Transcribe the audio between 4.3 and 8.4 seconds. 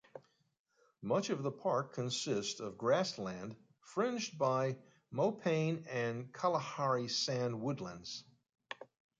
by mopane and Kalahari sand woodlands.